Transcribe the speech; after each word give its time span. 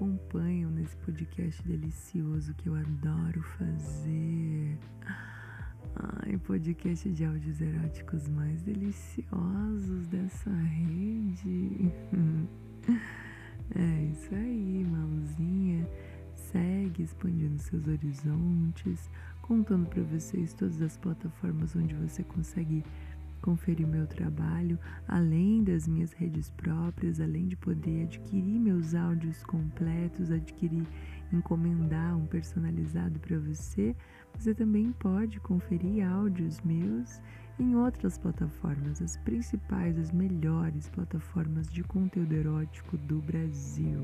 acompanham 0.00 0.70
nesse 0.70 0.96
podcast 0.96 1.62
delicioso 1.62 2.54
que 2.54 2.70
eu 2.70 2.74
adoro 2.74 3.42
fazer. 3.58 4.78
Ai, 5.94 6.38
podcast 6.38 7.10
de 7.10 7.22
áudios 7.22 7.60
eróticos 7.60 8.26
mais 8.30 8.62
deliciosos 8.62 10.06
dessa 10.06 10.50
rede. 10.50 11.92
É 13.72 14.02
isso 14.06 14.34
aí, 14.34 14.84
Maluzinha. 14.84 15.88
Segue 16.34 17.04
expandindo 17.04 17.56
seus 17.62 17.86
horizontes, 17.86 19.08
contando 19.42 19.86
para 19.86 20.02
vocês 20.02 20.52
todas 20.54 20.82
as 20.82 20.96
plataformas 20.96 21.76
onde 21.76 21.94
você 21.94 22.24
consegue 22.24 22.82
conferir 23.40 23.86
meu 23.86 24.06
trabalho, 24.06 24.78
além 25.08 25.62
das 25.64 25.88
minhas 25.88 26.12
redes 26.12 26.50
próprias, 26.50 27.20
além 27.20 27.48
de 27.48 27.56
poder 27.56 28.04
adquirir 28.04 28.58
meus 28.60 28.94
áudios 28.94 29.42
completos, 29.44 30.30
adquirir, 30.30 30.86
encomendar 31.32 32.16
um 32.16 32.26
personalizado 32.26 33.18
para 33.20 33.38
você, 33.38 33.94
você 34.38 34.54
também 34.54 34.92
pode 34.92 35.40
conferir 35.40 36.06
áudios 36.06 36.60
meus 36.60 37.20
em 37.58 37.76
outras 37.76 38.16
plataformas, 38.16 39.02
as 39.02 39.16
principais, 39.18 39.98
as 39.98 40.10
melhores 40.12 40.88
plataformas 40.88 41.70
de 41.70 41.82
conteúdo 41.82 42.32
erótico 42.32 42.96
do 42.96 43.20
Brasil. 43.20 44.00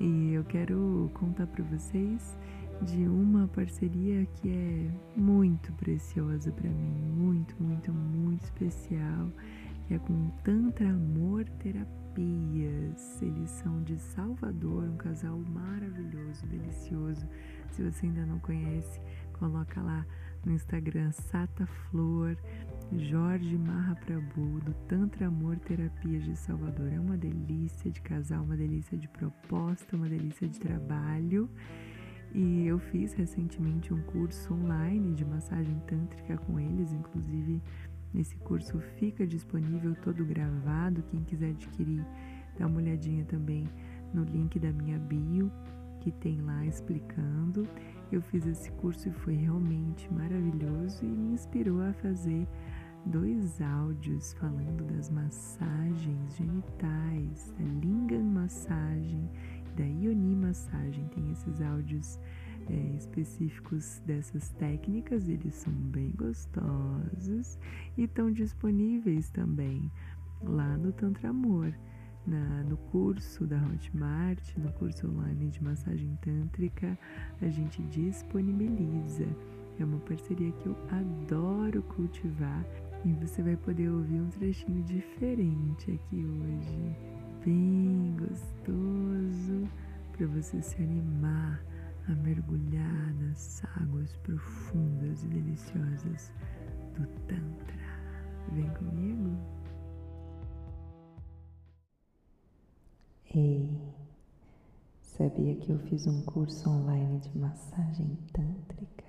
E 0.00 0.32
eu 0.34 0.44
quero 0.44 1.10
contar 1.14 1.46
para 1.46 1.64
vocês 1.64 2.36
de 2.82 3.06
uma 3.06 3.48
parceria 3.48 4.26
que 4.26 4.48
é 4.50 4.90
muito 5.16 5.72
preciosa 5.74 6.50
para 6.52 6.68
mim, 6.68 7.02
muito, 7.16 7.54
muito, 7.62 7.92
muito 7.92 8.42
especial, 8.44 9.30
que 9.86 9.94
é 9.94 9.98
com 9.98 10.30
Tantra 10.42 10.90
Amor 10.90 11.44
Terapias. 11.60 13.22
Eles 13.22 13.50
são 13.50 13.82
de 13.82 13.98
Salvador, 13.98 14.84
um 14.84 14.96
casal 14.96 15.38
maravilhoso, 15.38 16.46
delicioso. 16.46 17.26
Se 17.70 17.82
você 17.82 18.06
ainda 18.06 18.26
não 18.26 18.38
conhece, 18.40 19.00
coloca 19.38 19.80
lá 19.80 20.06
no 20.44 20.52
Instagram 20.52 21.10
Sata 21.12 21.66
Flor, 21.66 22.36
Jorge 22.92 23.56
Marra 23.56 23.94
Prabhu, 23.96 24.60
do 24.60 24.74
Tantra 24.86 25.26
Amor 25.26 25.58
Terapias 25.58 26.24
de 26.24 26.36
Salvador. 26.36 26.92
É 26.92 27.00
uma 27.00 27.16
delícia 27.16 27.90
de 27.90 28.00
casal, 28.00 28.44
uma 28.44 28.56
delícia 28.56 28.96
de 28.96 29.08
proposta, 29.08 29.96
uma 29.96 30.08
delícia 30.08 30.46
de 30.46 30.58
trabalho. 30.60 31.48
E 32.34 32.66
eu 32.66 32.80
fiz 32.80 33.12
recentemente 33.12 33.94
um 33.94 34.02
curso 34.02 34.52
online 34.52 35.14
de 35.14 35.24
massagem 35.24 35.78
tântrica 35.86 36.36
com 36.38 36.58
eles, 36.58 36.92
inclusive 36.92 37.62
esse 38.12 38.36
curso 38.38 38.80
fica 38.98 39.24
disponível 39.24 39.94
todo 40.02 40.24
gravado. 40.24 41.04
Quem 41.10 41.22
quiser 41.22 41.50
adquirir, 41.50 42.04
dá 42.58 42.66
uma 42.66 42.78
olhadinha 42.78 43.24
também 43.24 43.68
no 44.12 44.24
link 44.24 44.58
da 44.58 44.72
minha 44.72 44.98
bio, 44.98 45.50
que 46.00 46.10
tem 46.10 46.40
lá 46.40 46.66
explicando. 46.66 47.68
Eu 48.10 48.20
fiz 48.20 48.44
esse 48.46 48.70
curso 48.72 49.08
e 49.08 49.12
foi 49.12 49.34
realmente 49.34 50.12
maravilhoso 50.12 51.04
e 51.04 51.08
me 51.08 51.34
inspirou 51.34 51.80
a 51.82 51.92
fazer 51.94 52.48
dois 53.06 53.60
áudios 53.60 54.32
falando 54.34 54.84
das 54.84 55.10
massagens 55.10 56.36
genitais, 56.36 57.52
da 57.58 57.64
Lingam 57.64 58.24
Massagem 58.24 59.30
da 59.74 59.84
Ioni 59.84 60.34
Massagem. 60.34 61.06
Tem 61.08 61.30
esses 61.32 61.60
áudios 61.60 62.18
é, 62.68 62.96
específicos 62.96 64.00
dessas 64.06 64.50
técnicas, 64.50 65.28
eles 65.28 65.54
são 65.54 65.72
bem 65.72 66.12
gostosos 66.16 67.58
e 67.96 68.04
estão 68.04 68.30
disponíveis 68.30 69.30
também 69.30 69.90
lá 70.42 70.76
no 70.76 70.92
Tantra 70.92 71.30
Amor. 71.30 71.74
Na, 72.26 72.62
no 72.62 72.78
curso 72.78 73.46
da 73.46 73.58
Hotmart, 73.58 74.56
no 74.56 74.72
curso 74.72 75.06
online 75.06 75.50
de 75.50 75.62
massagem 75.62 76.18
tântrica, 76.22 76.98
a 77.42 77.48
gente 77.48 77.82
disponibiliza. 77.82 79.26
É 79.78 79.84
uma 79.84 79.98
parceria 79.98 80.50
que 80.52 80.66
eu 80.66 80.76
adoro 80.90 81.82
cultivar 81.82 82.64
e 83.04 83.12
você 83.12 83.42
vai 83.42 83.56
poder 83.56 83.90
ouvir 83.90 84.22
um 84.22 84.30
trechinho 84.30 84.82
diferente 84.84 85.90
aqui 85.90 86.24
hoje 86.24 87.13
bem 87.44 88.16
gostoso 88.16 89.68
para 90.12 90.26
você 90.28 90.62
se 90.62 90.76
animar 90.82 91.62
a 92.08 92.12
mergulhar 92.12 93.14
nas 93.14 93.62
águas 93.76 94.16
profundas 94.18 95.22
e 95.24 95.26
deliciosas 95.28 96.32
do 96.94 97.06
Tantra. 97.26 97.84
Vem 98.52 98.70
comigo? 98.74 99.36
Ei, 103.34 103.78
sabia 105.02 105.56
que 105.56 105.70
eu 105.70 105.78
fiz 105.80 106.06
um 106.06 106.22
curso 106.22 106.70
online 106.70 107.18
de 107.20 107.36
massagem 107.36 108.16
tântrica? 108.32 109.04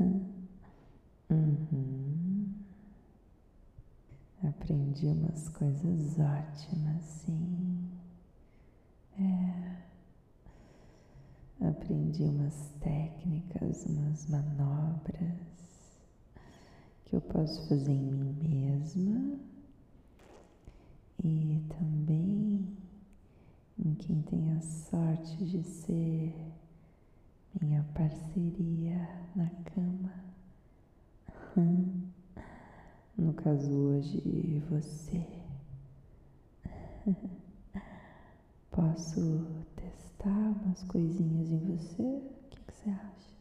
Uhum. 0.00 0.35
Aprendi 4.76 5.06
umas 5.06 5.48
coisas 5.48 6.18
ótimas, 6.18 7.02
sim. 7.02 7.88
É. 9.18 9.76
Aprendi 11.66 12.24
umas 12.24 12.74
técnicas, 12.78 13.86
umas 13.86 14.26
manobras 14.26 16.02
que 17.06 17.16
eu 17.16 17.22
posso 17.22 17.66
fazer 17.68 17.90
em 17.92 18.02
mim 18.02 18.36
mesma 18.42 19.38
e 21.24 21.64
também 21.70 22.68
em 23.78 23.94
quem 23.94 24.20
tem 24.20 24.52
a 24.52 24.60
sorte 24.60 25.42
de 25.42 25.62
ser 25.62 26.34
minha 27.62 27.82
parceria 27.94 29.08
na 29.34 29.48
cama. 29.74 30.12
No 33.18 33.32
caso 33.32 33.72
hoje, 33.72 34.62
você. 34.68 35.26
Posso 38.70 39.46
testar 39.74 40.28
umas 40.28 40.82
coisinhas 40.82 41.50
em 41.50 41.58
você? 41.60 42.02
O 42.02 42.48
que, 42.50 42.60
que 42.60 42.74
você 42.74 42.90
acha? 42.90 43.36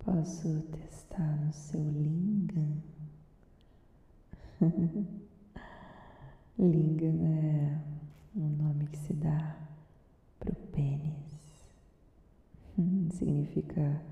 Posso 0.00 0.60
testar 0.72 1.36
no 1.38 1.50
seu 1.54 1.80
lingam? 1.80 2.82
lingam 6.58 7.24
é 7.24 7.80
um 8.36 8.48
nome 8.62 8.88
que 8.88 8.98
se 8.98 9.14
dá 9.14 9.56
para 10.38 10.52
o 10.52 10.56
pênis. 10.66 11.70
Significa 13.16 14.02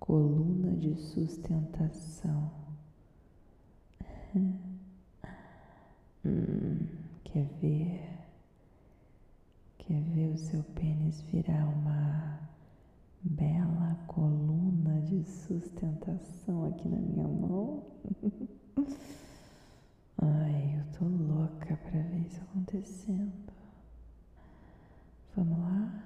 coluna 0.00 0.72
de 0.72 0.96
sustentação. 0.96 2.63
Hum, 4.36 4.58
quer 7.22 7.46
ver? 7.60 8.02
Quer 9.78 10.00
ver 10.00 10.32
o 10.34 10.38
seu 10.38 10.62
pênis 10.74 11.20
virar 11.30 11.66
uma 11.68 12.40
bela 13.22 13.96
coluna 14.08 15.00
de 15.02 15.22
sustentação 15.24 16.66
aqui 16.66 16.88
na 16.88 16.96
minha 16.96 17.28
mão? 17.28 17.84
Ai, 20.20 20.80
eu 20.80 20.98
tô 20.98 21.04
louca 21.04 21.76
para 21.76 22.00
ver 22.02 22.26
isso 22.26 22.40
acontecendo. 22.40 23.52
Vamos 25.36 25.58
lá? 25.60 26.04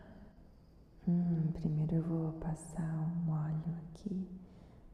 Hum, 1.08 1.50
primeiro 1.54 1.94
eu 1.96 2.02
vou 2.02 2.32
passar 2.32 2.94
um 3.26 3.30
óleo 3.30 3.74
aqui 3.88 4.28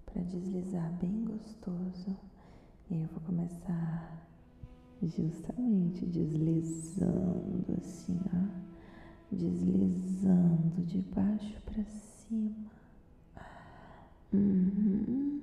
para 0.07 0.23
deslizar 0.23 0.93
bem 1.01 1.25
gostoso 1.25 2.17
e 2.91 3.03
eu 3.03 3.09
vou 3.09 3.21
começar 3.21 4.27
justamente 5.03 6.05
deslizando 6.07 7.65
assim, 7.79 8.19
ó, 8.33 9.35
deslizando 9.35 10.83
de 10.87 11.01
baixo 11.15 11.61
para 11.63 11.85
cima. 11.85 12.71
Uhum. 14.33 15.43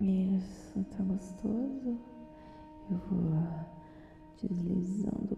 Isso, 0.00 0.84
tá 0.96 1.02
gostoso? 1.04 1.98
Eu 2.90 2.98
vou 3.08 3.32
deslizando 4.42 5.36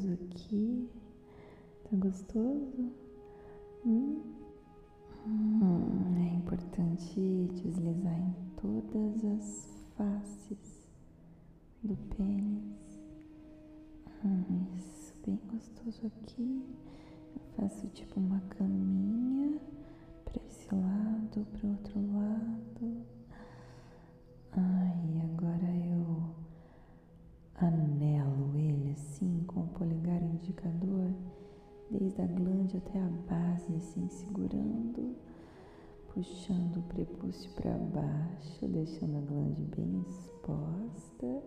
gostoso 0.00 0.12
aqui. 0.14 0.88
Tá 1.84 1.96
gostoso? 1.96 2.92
Hum? 3.84 4.22
Hum, 5.26 6.16
é 6.16 6.34
importante 6.34 7.48
deslizar 7.52 8.18
em 8.18 8.34
todas 8.60 9.24
as 9.24 9.84
faces 9.96 10.88
do 11.82 11.96
pênis. 12.16 13.00
Hum, 14.24 14.64
isso, 14.78 15.14
bem 15.26 15.38
gostoso 15.52 16.06
aqui. 16.06 16.64
Eu 17.34 17.42
faço 17.56 17.86
tipo 17.88 18.18
uma 18.20 18.40
caminha 18.56 19.60
lado, 20.72 21.46
para 21.52 21.66
o 21.66 21.70
outro 21.72 21.99
glande 32.70 32.76
até 32.76 33.00
a 33.00 33.08
base, 33.28 33.74
assim, 33.74 34.08
segurando, 34.08 35.16
puxando 36.12 36.76
o 36.78 36.82
prepúcio 36.82 37.50
para 37.54 37.72
baixo, 37.72 38.68
deixando 38.68 39.18
a 39.18 39.20
glande 39.20 39.62
bem 39.76 40.04
exposta. 40.08 41.42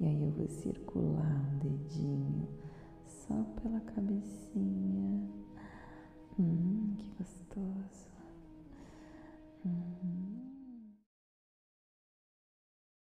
E 0.00 0.06
aí 0.06 0.22
eu 0.22 0.30
vou 0.30 0.48
circular 0.48 1.46
um 1.52 1.58
dedinho 1.58 2.48
só 3.06 3.34
pela 3.62 3.80
cabecinha. 3.80 5.28
Hum. 6.38 6.69